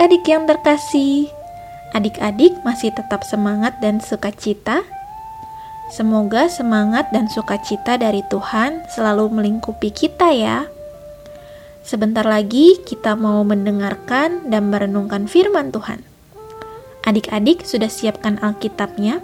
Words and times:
Adik-adik 0.00 0.32
yang 0.32 0.48
terkasih. 0.48 1.28
Adik-adik 1.92 2.64
masih 2.64 2.88
tetap 2.88 3.20
semangat 3.20 3.84
dan 3.84 4.00
sukacita? 4.00 4.80
Semoga 5.92 6.48
semangat 6.48 7.12
dan 7.12 7.28
sukacita 7.28 8.00
dari 8.00 8.24
Tuhan 8.32 8.80
selalu 8.88 9.28
melingkupi 9.28 9.92
kita 9.92 10.32
ya. 10.32 10.64
Sebentar 11.84 12.24
lagi 12.24 12.80
kita 12.80 13.12
mau 13.12 13.44
mendengarkan 13.44 14.48
dan 14.48 14.72
merenungkan 14.72 15.28
firman 15.28 15.68
Tuhan. 15.68 16.00
Adik-adik 17.04 17.68
sudah 17.68 17.92
siapkan 17.92 18.40
Alkitabnya? 18.40 19.20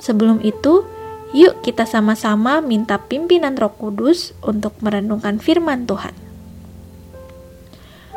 Sebelum 0.00 0.40
itu, 0.48 0.88
yuk 1.36 1.60
kita 1.60 1.84
sama-sama 1.84 2.64
minta 2.64 2.96
pimpinan 3.04 3.52
Roh 3.60 3.76
Kudus 3.76 4.32
untuk 4.40 4.80
merenungkan 4.80 5.36
firman 5.36 5.84
Tuhan. 5.84 6.25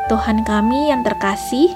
Tuhan 0.10 0.42
kami 0.42 0.90
yang 0.90 1.06
terkasih, 1.06 1.70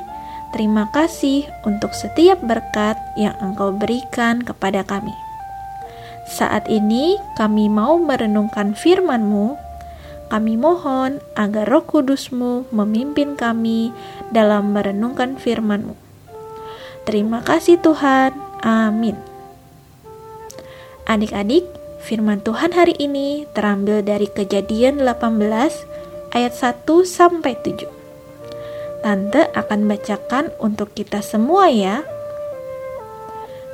terima 0.58 0.90
kasih 0.90 1.46
untuk 1.70 1.94
setiap 1.94 2.42
berkat 2.42 2.98
yang 3.14 3.38
Engkau 3.38 3.70
berikan 3.70 4.42
kepada 4.42 4.82
kami. 4.82 5.14
Saat 6.26 6.66
ini 6.66 7.22
kami 7.38 7.70
mau 7.70 8.02
merenungkan 8.02 8.74
firman-Mu. 8.74 9.54
Kami 10.34 10.58
mohon 10.58 11.22
agar 11.38 11.70
roh 11.70 11.86
kudus-Mu 11.86 12.74
memimpin 12.74 13.38
kami 13.38 13.94
dalam 14.34 14.74
merenungkan 14.74 15.38
firman-Mu. 15.38 15.94
Terima 17.06 17.46
kasih 17.46 17.78
Tuhan. 17.86 18.34
Amin. 18.66 19.14
Adik-adik, 21.06 21.70
firman 22.02 22.42
Tuhan 22.42 22.74
hari 22.74 22.98
ini 22.98 23.46
terambil 23.54 24.02
dari 24.02 24.26
kejadian 24.26 25.06
18 25.06 25.38
ayat 26.34 26.54
1 26.58 26.82
sampai 27.06 27.54
7. 27.62 28.03
Tante 29.04 29.52
akan 29.52 29.92
bacakan 29.92 30.56
untuk 30.64 30.96
kita 30.96 31.20
semua 31.20 31.68
ya. 31.68 32.08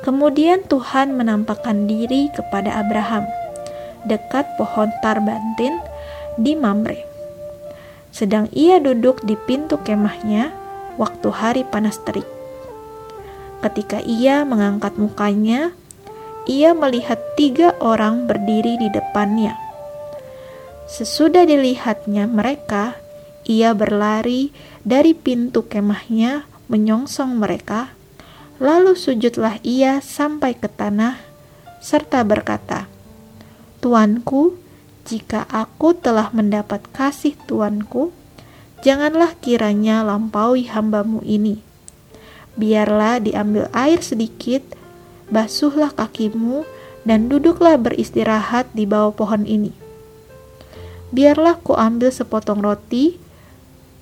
Kemudian 0.02 0.66
Tuhan 0.66 1.14
menampakkan 1.14 1.86
diri 1.86 2.26
kepada 2.34 2.82
Abraham 2.82 3.30
dekat 4.10 4.48
pohon 4.58 4.90
tarbantin 5.04 5.78
di 6.34 6.58
Mamre. 6.58 7.06
Sedang 8.10 8.50
ia 8.50 8.82
duduk 8.82 9.22
di 9.22 9.38
pintu 9.46 9.78
kemahnya 9.78 10.50
waktu 10.98 11.28
hari 11.30 11.62
panas 11.62 12.02
terik. 12.02 12.26
Ketika 13.62 14.02
ia 14.02 14.42
mengangkat 14.42 14.98
mukanya, 14.98 15.70
ia 16.48 16.74
melihat 16.74 17.20
tiga 17.36 17.76
orang 17.78 18.26
berdiri 18.26 18.80
di 18.80 18.88
depannya. 18.90 19.54
Sesudah 20.90 21.46
dilihatnya 21.46 22.26
mereka, 22.26 22.98
ia 23.46 23.76
berlari 23.76 24.50
dari 24.86 25.12
pintu 25.12 25.68
kemahnya 25.68 26.48
menyongsong 26.72 27.36
mereka, 27.36 27.92
lalu 28.62 28.96
sujudlah 28.96 29.60
ia 29.64 30.00
sampai 30.00 30.56
ke 30.56 30.68
tanah, 30.68 31.20
serta 31.80 32.24
berkata, 32.24 32.86
Tuanku, 33.80 34.60
jika 35.08 35.48
aku 35.48 35.96
telah 35.96 36.28
mendapat 36.36 36.84
kasih 36.92 37.34
Tuanku, 37.48 38.12
janganlah 38.84 39.32
kiranya 39.40 40.04
lampaui 40.04 40.68
hambamu 40.68 41.24
ini. 41.24 41.64
Biarlah 42.60 43.24
diambil 43.24 43.72
air 43.72 44.04
sedikit, 44.04 44.60
basuhlah 45.32 45.96
kakimu, 45.96 46.68
dan 47.08 47.32
duduklah 47.32 47.80
beristirahat 47.80 48.68
di 48.76 48.84
bawah 48.84 49.16
pohon 49.16 49.48
ini. 49.48 49.72
Biarlah 51.10 51.58
ku 51.58 51.72
ambil 51.74 52.12
sepotong 52.12 52.60
roti, 52.60 53.16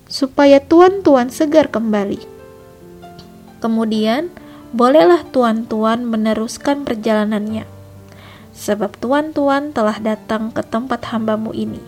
supaya 0.09 0.59
tuan-tuan 0.59 1.29
segar 1.29 1.71
kembali. 1.71 2.19
Kemudian, 3.61 4.33
bolehlah 4.75 5.23
tuan-tuan 5.29 6.03
meneruskan 6.03 6.83
perjalanannya, 6.83 7.63
sebab 8.51 8.97
tuan-tuan 8.99 9.71
telah 9.71 10.01
datang 10.01 10.49
ke 10.49 10.65
tempat 10.65 11.13
hambamu 11.13 11.53
ini. 11.53 11.79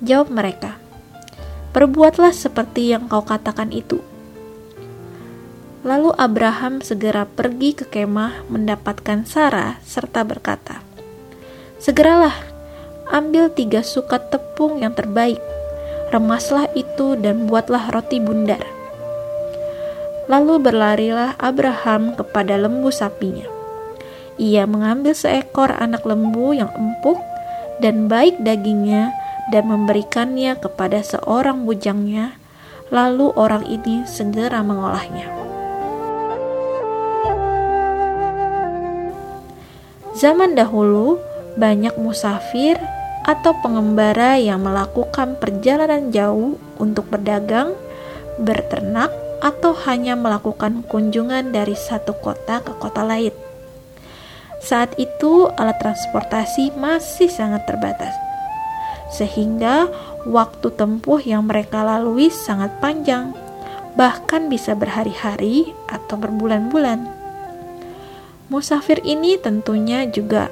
Jawab 0.00 0.30
mereka, 0.30 0.78
Perbuatlah 1.74 2.30
seperti 2.30 2.94
yang 2.94 3.10
kau 3.10 3.26
katakan 3.26 3.74
itu. 3.74 3.98
Lalu 5.82 6.14
Abraham 6.14 6.78
segera 6.78 7.26
pergi 7.26 7.74
ke 7.74 7.90
kemah 7.90 8.46
mendapatkan 8.46 9.26
Sarah 9.26 9.82
serta 9.82 10.22
berkata, 10.22 10.86
Segeralah, 11.82 12.38
ambil 13.10 13.50
tiga 13.50 13.82
sukat 13.82 14.30
tepung 14.30 14.78
yang 14.78 14.94
terbaik, 14.94 15.42
remaslah 16.10 16.68
itu 16.74 17.16
dan 17.20 17.46
buatlah 17.46 17.92
roti 17.92 18.20
bundar. 18.20 18.60
Lalu 20.26 20.60
berlarilah 20.60 21.36
Abraham 21.36 22.16
kepada 22.16 22.56
lembu 22.56 22.88
sapinya. 22.88 23.44
Ia 24.40 24.66
mengambil 24.66 25.14
seekor 25.14 25.70
anak 25.70 26.02
lembu 26.02 26.56
yang 26.56 26.72
empuk 26.72 27.20
dan 27.78 28.08
baik 28.10 28.40
dagingnya 28.42 29.14
dan 29.52 29.68
memberikannya 29.68 30.56
kepada 30.56 31.04
seorang 31.04 31.68
bujangnya, 31.68 32.34
lalu 32.88 33.30
orang 33.36 33.68
ini 33.68 34.08
segera 34.08 34.64
mengolahnya. 34.64 35.28
Zaman 40.14 40.56
dahulu, 40.56 41.20
banyak 41.58 41.94
musafir 42.00 42.78
atau 43.24 43.56
pengembara 43.64 44.36
yang 44.36 44.60
melakukan 44.60 45.40
perjalanan 45.40 46.12
jauh 46.12 46.60
untuk 46.76 47.08
berdagang, 47.08 47.72
berternak, 48.36 49.08
atau 49.40 49.76
hanya 49.88 50.16
melakukan 50.16 50.84
kunjungan 50.88 51.52
dari 51.52 51.76
satu 51.76 52.16
kota 52.20 52.60
ke 52.64 52.72
kota 52.80 53.04
lain. 53.04 53.32
Saat 54.64 54.96
itu, 54.96 55.48
alat 55.60 55.76
transportasi 55.76 56.72
masih 56.80 57.28
sangat 57.28 57.68
terbatas, 57.68 58.16
sehingga 59.12 59.92
waktu 60.24 60.72
tempuh 60.72 61.20
yang 61.20 61.44
mereka 61.44 61.84
lalui 61.84 62.32
sangat 62.32 62.72
panjang, 62.80 63.36
bahkan 63.92 64.48
bisa 64.48 64.72
berhari-hari 64.72 65.76
atau 65.92 66.16
berbulan-bulan. 66.16 67.04
Musafir 68.48 69.04
ini 69.04 69.36
tentunya 69.36 70.08
juga 70.08 70.48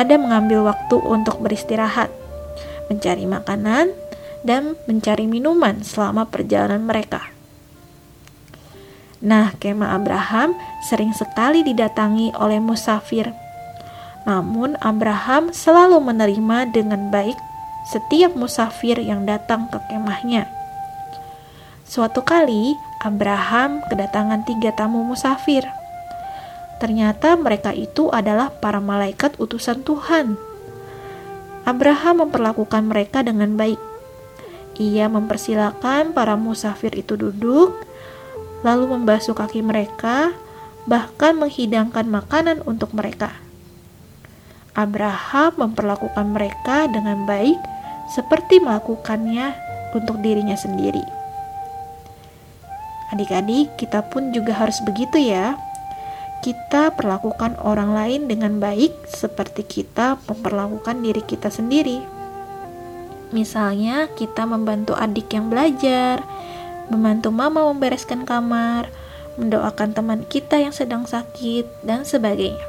ada 0.00 0.16
mengambil 0.16 0.64
waktu 0.64 0.96
untuk 0.96 1.44
beristirahat, 1.44 2.08
mencari 2.88 3.28
makanan, 3.28 3.92
dan 4.40 4.80
mencari 4.88 5.28
minuman 5.28 5.84
selama 5.84 6.24
perjalanan 6.24 6.80
mereka. 6.80 7.28
Nah, 9.20 9.52
kemah 9.60 9.92
Abraham 10.00 10.56
sering 10.88 11.12
sekali 11.12 11.60
didatangi 11.60 12.32
oleh 12.40 12.56
musafir. 12.56 13.36
Namun, 14.24 14.80
Abraham 14.80 15.52
selalu 15.52 16.00
menerima 16.00 16.72
dengan 16.72 17.12
baik 17.12 17.36
setiap 17.92 18.32
musafir 18.32 18.96
yang 18.96 19.28
datang 19.28 19.68
ke 19.68 19.76
kemahnya. 19.92 20.48
Suatu 21.84 22.24
kali, 22.24 22.80
Abraham 23.04 23.84
kedatangan 23.92 24.48
tiga 24.48 24.72
tamu 24.72 25.04
musafir. 25.04 25.79
Ternyata 26.80 27.36
mereka 27.36 27.76
itu 27.76 28.08
adalah 28.08 28.48
para 28.48 28.80
malaikat 28.80 29.36
utusan 29.36 29.84
Tuhan. 29.84 30.40
Abraham 31.68 32.24
memperlakukan 32.24 32.88
mereka 32.88 33.20
dengan 33.20 33.52
baik. 33.60 33.76
Ia 34.80 35.12
mempersilahkan 35.12 36.16
para 36.16 36.40
musafir 36.40 36.96
itu 36.96 37.20
duduk, 37.20 37.76
lalu 38.64 38.96
membasuh 38.96 39.36
kaki 39.36 39.60
mereka, 39.60 40.32
bahkan 40.88 41.36
menghidangkan 41.36 42.08
makanan 42.08 42.64
untuk 42.64 42.96
mereka. 42.96 43.28
Abraham 44.72 45.68
memperlakukan 45.68 46.32
mereka 46.32 46.88
dengan 46.88 47.28
baik, 47.28 47.60
seperti 48.16 48.56
melakukannya 48.64 49.52
untuk 49.92 50.16
dirinya 50.24 50.56
sendiri. 50.56 51.04
Adik-adik, 53.12 53.76
kita 53.76 54.00
pun 54.08 54.32
juga 54.32 54.56
harus 54.56 54.80
begitu, 54.80 55.20
ya 55.20 55.60
kita 56.40 56.96
perlakukan 56.96 57.60
orang 57.60 57.92
lain 57.92 58.20
dengan 58.28 58.56
baik 58.56 58.96
seperti 59.04 59.64
kita 59.64 60.16
memperlakukan 60.24 61.04
diri 61.04 61.20
kita 61.20 61.52
sendiri. 61.52 62.00
Misalnya, 63.30 64.10
kita 64.16 64.48
membantu 64.48 64.96
adik 64.96 65.30
yang 65.30 65.52
belajar, 65.52 66.24
membantu 66.88 67.30
mama 67.30 67.68
membereskan 67.70 68.26
kamar, 68.26 68.90
mendoakan 69.38 69.94
teman 69.94 70.20
kita 70.26 70.58
yang 70.58 70.74
sedang 70.74 71.06
sakit, 71.06 71.68
dan 71.86 72.02
sebagainya. 72.02 72.64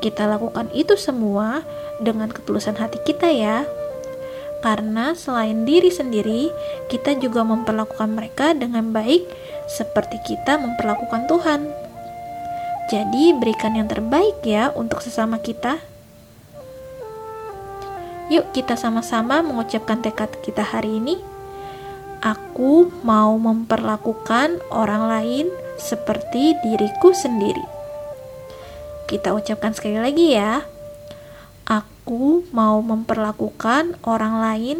Kita 0.00 0.24
lakukan 0.24 0.72
itu 0.72 0.96
semua 0.96 1.66
dengan 2.00 2.32
ketulusan 2.32 2.78
hati 2.80 3.02
kita, 3.04 3.28
ya, 3.28 3.68
karena 4.64 5.12
selain 5.12 5.68
diri 5.68 5.92
sendiri, 5.92 6.48
kita 6.88 7.14
juga 7.20 7.44
memperlakukan 7.44 8.08
mereka 8.08 8.56
dengan 8.56 8.90
baik, 8.90 9.28
seperti 9.68 10.16
kita 10.24 10.56
memperlakukan 10.56 11.28
Tuhan. 11.28 11.85
Jadi, 12.86 13.34
berikan 13.34 13.74
yang 13.74 13.90
terbaik 13.90 14.46
ya 14.46 14.70
untuk 14.70 15.02
sesama 15.02 15.42
kita. 15.42 15.82
Yuk, 18.30 18.50
kita 18.54 18.74
sama-sama 18.74 19.42
mengucapkan 19.42 20.02
tekad 20.02 20.30
kita 20.42 20.62
hari 20.62 20.98
ini. 20.98 21.18
Aku 22.22 22.90
mau 23.06 23.34
memperlakukan 23.38 24.62
orang 24.74 25.06
lain 25.06 25.46
seperti 25.78 26.58
diriku 26.62 27.14
sendiri. 27.14 27.62
Kita 29.06 29.30
ucapkan 29.30 29.70
sekali 29.74 30.02
lagi 30.02 30.34
ya. 30.34 30.66
Aku 31.66 32.46
mau 32.50 32.82
memperlakukan 32.82 33.98
orang 34.02 34.42
lain 34.42 34.78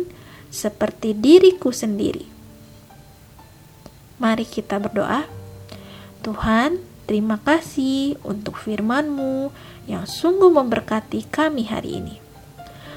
seperti 0.50 1.14
diriku 1.14 1.70
sendiri. 1.70 2.26
Mari 4.18 4.46
kita 4.46 4.82
berdoa. 4.82 5.26
Tuhan, 6.26 6.82
terima 7.06 7.38
kasih 7.40 8.18
untuk 8.26 8.58
firman-Mu 8.58 9.54
yang 9.86 10.04
sungguh 10.04 10.50
memberkati 10.50 11.30
kami 11.30 11.70
hari 11.70 12.02
ini. 12.02 12.16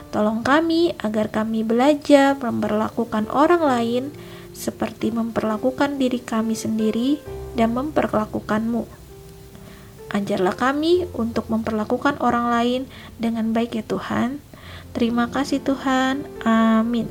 Tolong 0.09 0.41
kami 0.41 0.97
agar 0.97 1.29
kami 1.29 1.61
belajar 1.61 2.33
memperlakukan 2.41 3.29
orang 3.29 3.61
lain 3.61 4.03
seperti 4.57 5.13
memperlakukan 5.13 6.01
diri 6.01 6.17
kami 6.17 6.57
sendiri 6.57 7.21
dan 7.53 7.77
memperlakukanmu. 7.77 8.89
Ajarlah 10.09 10.57
kami 10.57 11.05
untuk 11.13 11.45
memperlakukan 11.53 12.17
orang 12.17 12.49
lain 12.49 12.81
dengan 13.21 13.53
baik 13.53 13.77
ya 13.77 13.85
Tuhan. 13.85 14.41
Terima 14.89 15.29
kasih 15.29 15.61
Tuhan. 15.61 16.25
Amin. 16.41 17.05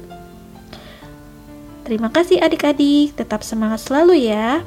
Terima 1.86 2.10
kasih 2.10 2.42
adik-adik, 2.42 3.16
tetap 3.16 3.46
semangat 3.46 3.86
selalu 3.86 4.28
ya. 4.28 4.66